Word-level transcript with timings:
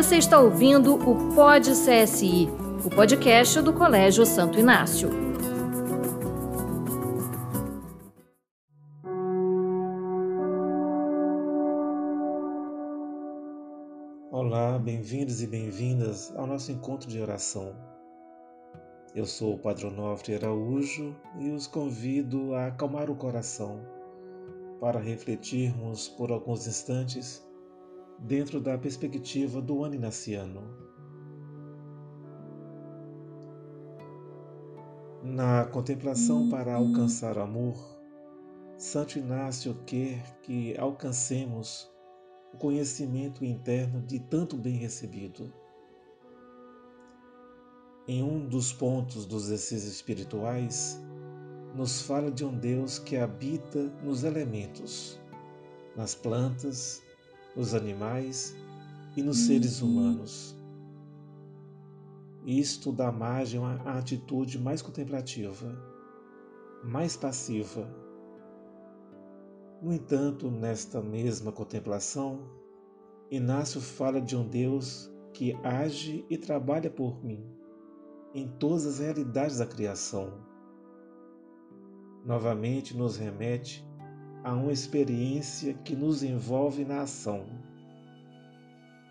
Você 0.00 0.16
está 0.16 0.40
ouvindo 0.40 0.94
o 0.94 1.34
Pod 1.34 1.70
CSI, 1.72 2.48
o 2.86 2.88
podcast 2.88 3.60
do 3.60 3.70
Colégio 3.70 4.24
Santo 4.24 4.58
Inácio. 4.58 5.10
Olá, 14.32 14.78
bem-vindos 14.78 15.42
e 15.42 15.46
bem-vindas 15.46 16.32
ao 16.34 16.46
nosso 16.46 16.72
encontro 16.72 17.06
de 17.06 17.20
oração. 17.20 17.76
Eu 19.14 19.26
sou 19.26 19.56
o 19.56 19.58
Padre 19.58 19.86
Onofre 19.86 20.34
Araújo 20.34 21.14
e 21.38 21.50
os 21.50 21.66
convido 21.66 22.54
a 22.54 22.68
acalmar 22.68 23.10
o 23.10 23.16
coração 23.16 23.82
para 24.80 24.98
refletirmos 24.98 26.08
por 26.08 26.32
alguns 26.32 26.66
instantes 26.66 27.49
dentro 28.20 28.60
da 28.60 28.76
perspectiva 28.76 29.60
do 29.60 29.82
ano 29.82 29.94
inaciano. 29.94 30.62
Na 35.22 35.64
contemplação 35.66 36.48
para 36.48 36.74
alcançar 36.74 37.38
amor, 37.38 37.76
Santo 38.78 39.18
Inácio 39.18 39.74
quer 39.86 40.40
que 40.40 40.76
alcancemos 40.78 41.90
o 42.54 42.56
conhecimento 42.56 43.44
interno 43.44 44.00
de 44.02 44.18
tanto 44.18 44.56
bem 44.56 44.76
recebido. 44.76 45.52
Em 48.08 48.22
um 48.22 48.48
dos 48.48 48.72
pontos 48.72 49.26
dos 49.26 49.44
exercícios 49.44 49.92
espirituais, 49.92 51.00
nos 51.74 52.02
fala 52.02 52.30
de 52.30 52.44
um 52.44 52.56
Deus 52.56 52.98
que 52.98 53.16
habita 53.16 53.82
nos 54.02 54.24
elementos, 54.24 55.20
nas 55.94 56.14
plantas, 56.14 57.02
nos 57.60 57.74
animais 57.74 58.56
e 59.14 59.22
nos 59.22 59.40
seres 59.40 59.82
humanos. 59.82 60.56
Isto 62.46 62.90
dá 62.90 63.12
margem 63.12 63.60
à 63.62 63.98
atitude 63.98 64.58
mais 64.58 64.80
contemplativa, 64.80 65.70
mais 66.82 67.18
passiva. 67.18 67.86
No 69.82 69.92
entanto, 69.92 70.50
nesta 70.50 71.02
mesma 71.02 71.52
contemplação, 71.52 72.48
Inácio 73.30 73.78
fala 73.78 74.22
de 74.22 74.34
um 74.34 74.48
Deus 74.48 75.12
que 75.34 75.52
age 75.62 76.24
e 76.30 76.38
trabalha 76.38 76.88
por 76.88 77.22
mim 77.22 77.44
em 78.32 78.48
todas 78.48 78.86
as 78.86 79.00
realidades 79.00 79.58
da 79.58 79.66
criação. 79.66 80.32
Novamente 82.24 82.96
nos 82.96 83.18
remete 83.18 83.86
a 84.42 84.54
uma 84.54 84.72
experiência 84.72 85.74
que 85.74 85.94
nos 85.94 86.22
envolve 86.22 86.84
na 86.84 87.02
ação. 87.02 87.44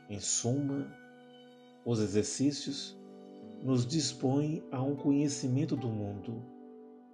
Em 0.09 0.19
suma, 0.19 0.87
os 1.85 1.99
exercícios 1.99 2.99
nos 3.61 3.85
dispõem 3.85 4.63
a 4.71 4.81
um 4.81 4.95
conhecimento 4.95 5.75
do 5.75 5.87
mundo 5.87 6.43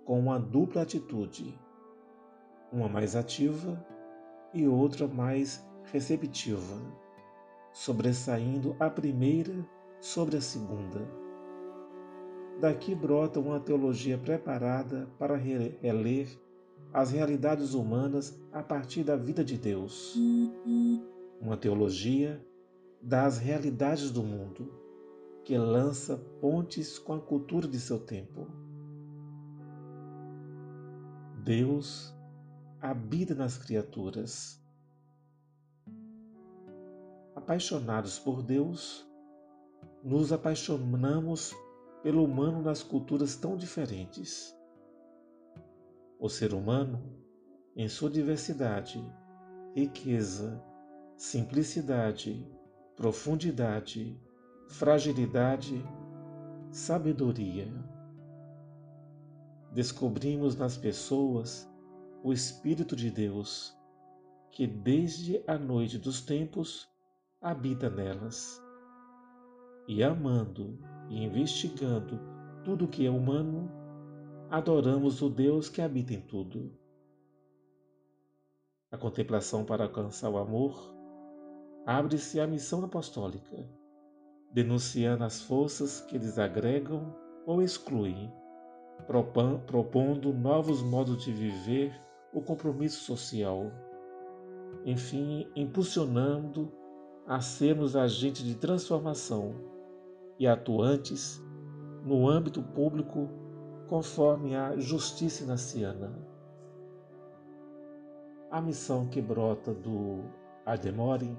com 0.06 0.20
uma 0.20 0.40
dupla 0.40 0.84
atitude, 0.84 1.60
uma 2.72 2.88
mais 2.88 3.16
ativa 3.16 3.84
e 4.54 4.68
outra 4.68 5.08
mais 5.08 5.66
receptiva, 5.92 6.80
sobressaindo 7.74 8.76
a 8.80 8.90
primeira 8.90 9.68
sobre 10.00 10.38
a 10.38 10.42
segunda. 10.42 11.02
Daqui 12.62 12.96
brota 12.96 13.40
uma 13.40 13.60
teologia 13.60 14.18
preparada 14.18 15.10
para 15.20 15.36
reler 15.36 16.40
as 16.96 17.12
realidades 17.12 17.74
humanas 17.74 18.40
a 18.54 18.64
partir 18.64 19.04
da 19.04 19.18
vida 19.18 19.44
de 19.44 19.58
Deus. 19.58 20.16
Uma 21.42 21.58
teologia 21.58 22.42
das 23.02 23.38
realidades 23.38 24.12
do 24.12 24.24
mundo 24.24 24.72
que 25.44 25.58
lança 25.58 26.16
pontes 26.40 26.98
com 26.98 27.14
a 27.14 27.20
cultura 27.20 27.68
de 27.68 27.82
seu 27.82 28.00
tempo. 28.00 28.48
Deus 31.44 32.16
habita 32.82 33.36
nas 33.36 33.58
criaturas. 33.58 34.58
Apaixonados 37.36 38.18
por 38.18 38.42
Deus, 38.42 39.06
nos 40.02 40.32
apaixonamos 40.32 41.54
pelo 42.02 42.24
humano 42.24 42.62
nas 42.62 42.82
culturas 42.82 43.36
tão 43.36 43.58
diferentes. 43.58 44.55
O 46.20 46.30
ser 46.30 46.54
humano, 46.54 47.02
em 47.76 47.88
sua 47.90 48.10
diversidade, 48.10 49.04
riqueza, 49.76 50.64
simplicidade, 51.18 52.48
profundidade, 52.96 54.18
fragilidade, 54.70 55.84
sabedoria. 56.72 57.68
Descobrimos 59.74 60.56
nas 60.56 60.78
pessoas 60.78 61.70
o 62.24 62.32
Espírito 62.32 62.96
de 62.96 63.12
Deus, 63.12 63.76
que 64.52 64.66
desde 64.66 65.44
a 65.46 65.58
noite 65.58 65.98
dos 65.98 66.22
tempos 66.22 66.88
habita 67.42 67.90
nelas. 67.90 68.62
E 69.88 70.02
amando 70.02 70.80
e 71.10 71.24
investigando 71.24 72.20
tudo 72.64 72.88
que 72.88 73.06
é 73.06 73.12
humano, 73.12 73.70
adoramos 74.50 75.22
o 75.22 75.30
Deus 75.30 75.70
que 75.70 75.82
habita 75.82 76.14
em 76.14 76.22
tudo. 76.22 76.72
A 78.92 78.98
contemplação 78.98 79.66
para 79.66 79.84
alcançar 79.84 80.30
o 80.30 80.38
amor 80.38 80.94
abre-se 81.86 82.40
à 82.40 82.48
missão 82.48 82.84
apostólica, 82.84 83.68
denunciando 84.52 85.24
as 85.24 85.42
forças 85.42 86.02
que 86.02 86.18
desagregam 86.18 87.16
ou 87.46 87.62
excluem, 87.62 88.32
propondo 89.68 90.34
novos 90.34 90.82
modos 90.82 91.24
de 91.24 91.32
viver 91.32 91.94
o 92.34 92.42
compromisso 92.42 93.04
social, 93.04 93.72
enfim, 94.86 95.48
impulsionando 95.56 96.72
a 97.28 97.42
sermos 97.42 97.96
agentes 97.96 98.44
de 98.44 98.56
transformação 98.56 99.56
e 100.40 100.48
atuantes 100.48 101.44
no 102.04 102.30
âmbito 102.30 102.62
público 102.62 103.45
conforme 103.88 104.56
a 104.56 104.78
justiça 104.78 105.44
inaciana. 105.44 106.14
A 108.50 108.62
missão 108.62 109.08
que 109.08 109.22
brota 109.22 109.74
do 109.74 110.24
Ademore 110.66 111.38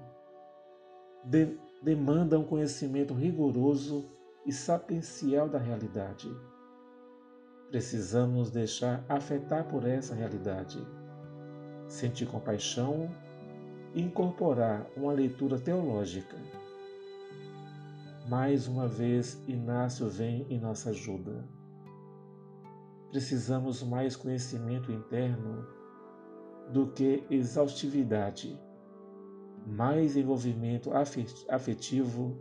de, 1.24 1.58
demanda 1.82 2.38
um 2.38 2.44
conhecimento 2.44 3.14
rigoroso 3.14 4.04
e 4.44 4.52
sapiencial 4.52 5.48
da 5.48 5.58
realidade. 5.58 6.28
Precisamos 7.70 8.50
deixar 8.50 9.04
afetar 9.08 9.64
por 9.68 9.84
essa 9.84 10.14
realidade, 10.14 10.78
sentir 11.88 12.26
compaixão 12.26 13.10
e 13.92 14.02
incorporar 14.02 14.86
uma 14.96 15.12
leitura 15.12 15.58
teológica. 15.58 16.36
Mais 18.28 18.68
uma 18.68 18.86
vez, 18.86 19.42
Inácio 19.48 20.08
vem 20.08 20.46
em 20.48 20.60
nossa 20.60 20.90
ajuda 20.90 21.44
precisamos 23.10 23.82
mais 23.82 24.16
conhecimento 24.16 24.90
interno 24.92 25.66
do 26.72 26.88
que 26.88 27.24
exaustividade, 27.30 28.58
mais 29.66 30.16
envolvimento 30.16 30.90
afetivo 31.48 32.36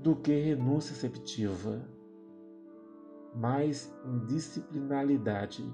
do 0.00 0.14
que 0.14 0.32
renúncia 0.32 0.92
receptiva, 0.92 1.88
mais 3.34 3.92
indisciplinaridade 4.04 5.64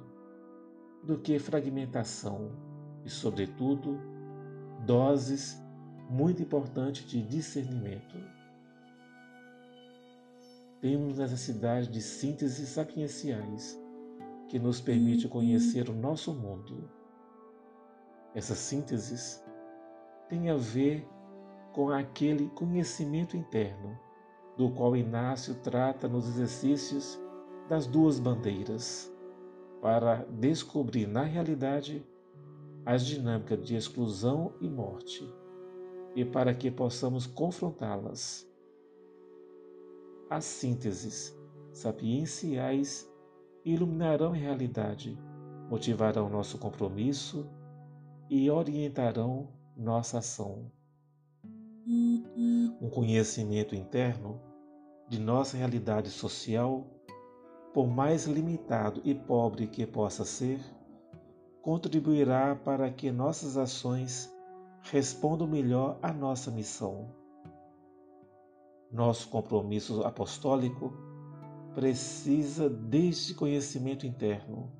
do 1.02 1.18
que 1.18 1.38
fragmentação 1.38 2.50
e, 3.04 3.10
sobretudo, 3.10 3.98
doses 4.86 5.60
muito 6.08 6.42
importantes 6.42 7.08
de 7.08 7.22
discernimento 7.22 8.31
temos 10.82 11.16
necessidade 11.16 11.88
de 11.88 12.02
sínteses 12.02 12.68
sapienciais 12.70 13.80
que 14.48 14.58
nos 14.58 14.80
permite 14.80 15.28
conhecer 15.28 15.88
o 15.88 15.94
nosso 15.94 16.34
mundo. 16.34 16.90
Essas 18.34 18.58
sínteses 18.58 19.40
têm 20.28 20.50
a 20.50 20.56
ver 20.56 21.08
com 21.72 21.90
aquele 21.90 22.48
conhecimento 22.48 23.36
interno 23.36 23.96
do 24.56 24.72
qual 24.72 24.96
Inácio 24.96 25.54
trata 25.54 26.08
nos 26.08 26.28
exercícios 26.28 27.16
das 27.68 27.86
duas 27.86 28.18
bandeiras, 28.18 29.10
para 29.80 30.26
descobrir 30.30 31.06
na 31.06 31.22
realidade 31.22 32.04
as 32.84 33.06
dinâmicas 33.06 33.64
de 33.64 33.76
exclusão 33.76 34.52
e 34.60 34.68
morte, 34.68 35.32
e 36.16 36.24
para 36.24 36.52
que 36.52 36.72
possamos 36.72 37.24
confrontá-las 37.24 38.51
as 40.32 40.46
sínteses 40.46 41.38
sapienciais 41.74 43.06
iluminarão 43.66 44.32
a 44.32 44.34
realidade, 44.34 45.18
motivarão 45.68 46.30
nosso 46.30 46.56
compromisso 46.56 47.46
e 48.30 48.50
orientarão 48.50 49.46
nossa 49.76 50.18
ação. 50.18 50.72
Um 51.86 52.88
conhecimento 52.88 53.74
interno 53.74 54.40
de 55.06 55.20
nossa 55.20 55.58
realidade 55.58 56.08
social, 56.08 56.86
por 57.74 57.86
mais 57.86 58.24
limitado 58.24 59.02
e 59.04 59.14
pobre 59.14 59.66
que 59.66 59.86
possa 59.86 60.24
ser, 60.24 60.60
contribuirá 61.60 62.56
para 62.56 62.90
que 62.90 63.12
nossas 63.12 63.58
ações 63.58 64.34
respondam 64.80 65.46
melhor 65.46 65.98
à 66.02 66.10
nossa 66.10 66.50
missão. 66.50 67.21
Nosso 68.92 69.28
compromisso 69.28 70.02
apostólico 70.02 70.92
precisa 71.74 72.68
deste 72.68 73.34
conhecimento 73.34 74.06
interno 74.06 74.70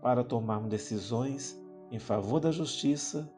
para 0.00 0.24
tomarmos 0.24 0.70
decisões 0.70 1.60
em 1.90 1.98
favor 1.98 2.40
da 2.40 2.50
justiça 2.50 3.30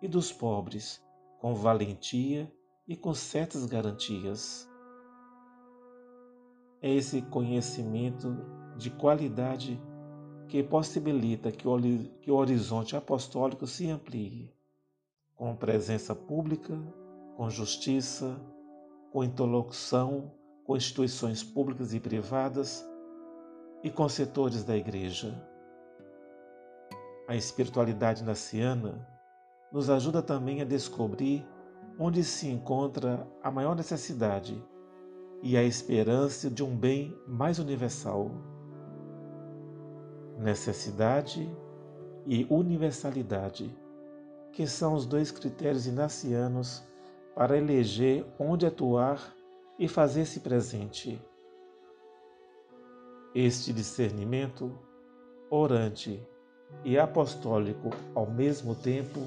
e 0.00 0.06
dos 0.06 0.32
pobres 0.32 1.02
com 1.40 1.54
valentia 1.54 2.52
e 2.86 2.96
com 2.96 3.14
certas 3.14 3.66
garantias. 3.66 4.68
É 6.80 6.90
esse 6.94 7.22
conhecimento 7.22 8.36
de 8.76 8.90
qualidade 8.90 9.80
que 10.48 10.62
possibilita 10.62 11.52
que 11.52 11.66
o, 11.68 12.34
horizonte 12.34 12.96
apostólico 12.96 13.66
se 13.66 13.90
amplie, 13.90 14.54
com 15.34 15.54
presença 15.54 16.14
pública, 16.14 16.80
com 17.36 17.50
justiça, 17.50 18.40
com 19.12 19.24
interlocução 19.24 20.32
com 20.64 20.76
instituições 20.76 21.42
públicas 21.42 21.94
e 21.94 22.00
privadas 22.00 22.86
e 23.82 23.90
com 23.90 24.06
setores 24.08 24.64
da 24.64 24.76
Igreja. 24.76 25.34
A 27.26 27.34
espiritualidade 27.34 28.22
naciana 28.22 29.08
nos 29.72 29.88
ajuda 29.88 30.22
também 30.22 30.60
a 30.60 30.64
descobrir 30.64 31.46
onde 31.98 32.22
se 32.22 32.48
encontra 32.48 33.26
a 33.42 33.50
maior 33.50 33.74
necessidade 33.74 34.62
e 35.42 35.56
a 35.56 35.62
esperança 35.62 36.50
de 36.50 36.62
um 36.62 36.76
bem 36.76 37.16
mais 37.26 37.58
universal 37.58 38.30
necessidade 40.38 41.50
e 42.26 42.46
universalidade, 42.48 43.76
que 44.52 44.66
são 44.66 44.94
os 44.94 45.04
dois 45.04 45.30
critérios 45.30 45.86
inacianos 45.86 46.84
para 47.38 47.56
eleger 47.56 48.26
onde 48.36 48.66
atuar 48.66 49.32
e 49.78 49.86
fazer-se 49.86 50.40
presente. 50.40 51.22
Este 53.32 53.72
discernimento, 53.72 54.76
orante 55.48 56.20
e 56.84 56.98
apostólico 56.98 57.90
ao 58.12 58.28
mesmo 58.28 58.74
tempo, 58.74 59.20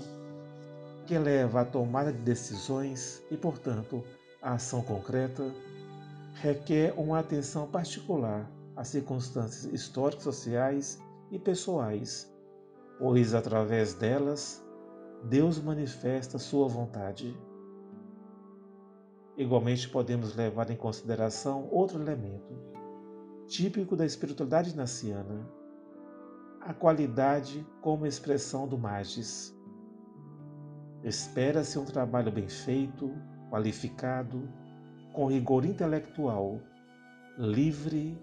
que 1.08 1.18
leva 1.18 1.62
à 1.62 1.66
tomada 1.66 2.12
de 2.12 2.20
decisões 2.20 3.24
e, 3.32 3.38
portanto, 3.38 4.04
à 4.42 4.56
ação 4.56 4.82
concreta, 4.82 5.50
requer 6.34 6.94
uma 6.98 7.18
atenção 7.18 7.66
particular 7.66 8.52
as 8.76 8.90
circunstâncias 8.90 9.72
históricas, 9.74 10.26
sociais 10.26 11.02
e 11.32 11.40
pessoais, 11.40 12.30
pois 13.00 13.34
através 13.34 13.94
delas 13.94 14.62
Deus 15.24 15.62
manifesta 15.62 16.38
sua 16.38 16.68
vontade. 16.68 17.34
Igualmente 19.38 19.88
podemos 19.88 20.36
levar 20.36 20.70
em 20.70 20.76
consideração 20.76 21.70
outro 21.72 22.02
elemento, 22.02 22.54
típico 23.48 23.96
da 23.96 24.06
espiritualidade 24.06 24.76
naciana, 24.76 25.48
a 26.60 26.74
qualidade 26.74 27.66
como 27.82 28.06
expressão 28.06 28.68
do 28.68 28.78
magis. 28.78 29.56
Espera-se 31.04 31.80
um 31.80 31.86
trabalho 31.86 32.32
bem 32.32 32.48
feito, 32.48 33.10
qualificado, 33.50 34.48
com 35.14 35.28
rigor 35.28 35.66
intelectual, 35.66 36.60
livre 37.38 38.18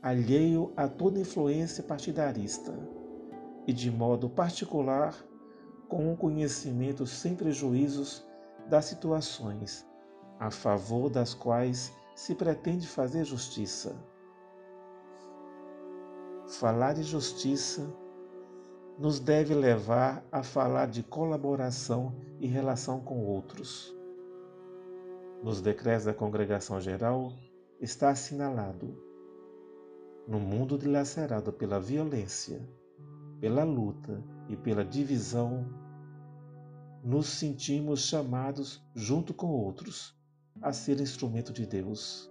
alheio 0.00 0.72
a 0.76 0.86
toda 0.86 1.18
influência 1.18 1.82
partidarista 1.82 2.72
e, 3.66 3.72
de 3.72 3.90
modo 3.90 4.28
particular, 4.28 5.14
com 5.88 6.12
um 6.12 6.16
conhecimento 6.16 7.06
sem 7.06 7.34
prejuízos 7.34 8.24
das 8.68 8.84
situações 8.84 9.86
a 10.38 10.50
favor 10.50 11.08
das 11.08 11.34
quais 11.34 11.92
se 12.14 12.34
pretende 12.34 12.86
fazer 12.86 13.24
justiça. 13.24 13.96
Falar 16.46 16.94
de 16.94 17.02
justiça 17.02 17.92
nos 18.98 19.18
deve 19.18 19.54
levar 19.54 20.24
a 20.30 20.42
falar 20.42 20.86
de 20.86 21.02
colaboração 21.02 22.14
e 22.38 22.46
relação 22.46 23.00
com 23.00 23.24
outros. 23.24 23.94
Nos 25.42 25.60
decretos 25.60 26.04
da 26.04 26.14
Congregação 26.14 26.80
Geral 26.80 27.32
está 27.80 28.10
assinalado 28.10 29.04
no 30.26 30.40
mundo 30.40 30.78
dilacerado 30.78 31.52
pela 31.52 31.78
violência, 31.78 32.66
pela 33.40 33.62
luta 33.62 34.24
e 34.48 34.56
pela 34.56 34.84
divisão, 34.84 35.66
nos 37.02 37.26
sentimos 37.26 38.06
chamados, 38.06 38.82
junto 38.94 39.34
com 39.34 39.48
outros, 39.48 40.18
a 40.60 40.72
ser 40.72 41.00
instrumento 41.00 41.52
de 41.52 41.66
Deus, 41.66 42.30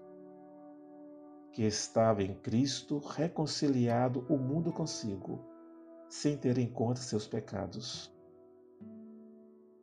que 1.52 1.64
estava 1.64 2.24
em 2.24 2.34
Cristo 2.34 2.98
reconciliado 2.98 4.26
o 4.30 4.38
mundo 4.38 4.72
consigo, 4.72 5.40
sem 6.10 6.38
ter 6.38 6.58
em 6.58 6.68
conta 6.68 7.02
seus 7.02 7.28
pecados. 7.28 8.12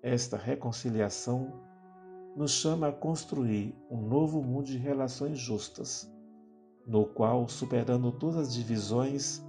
Esta 0.02 0.36
reconciliação 0.36 1.52
nos 2.36 2.52
chama 2.52 2.88
a 2.88 2.92
construir 2.92 3.74
um 3.90 4.00
novo 4.00 4.42
mundo 4.42 4.66
de 4.66 4.78
relações 4.78 5.38
justas 5.38 6.10
no 6.86 7.06
qual, 7.06 7.48
superando 7.48 8.10
todas 8.10 8.48
as 8.48 8.54
divisões, 8.54 9.44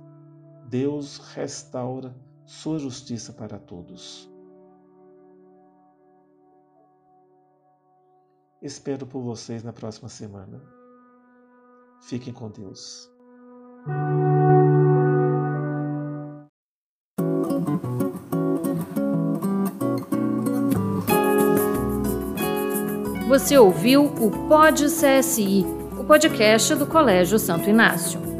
Deus 0.70 1.18
restaura 1.18 2.16
sua 2.46 2.78
justiça 2.78 3.34
para 3.34 3.58
todos. 3.58 4.31
Espero 8.62 9.08
por 9.08 9.22
vocês 9.22 9.64
na 9.64 9.74
próxima 9.74 10.08
semana. 10.08 10.62
Fiquem 12.02 12.32
com 12.32 12.50
Deus. 12.50 13.10
Você 23.28 23.58
ouviu 23.58 24.06
o 24.06 24.48
Pod 24.48 24.86
CSI 24.86 25.66
o 26.02 26.04
podcast 26.04 26.76
do 26.76 26.86
Colégio 26.88 27.38
Santo 27.38 27.70
Inácio. 27.70 28.31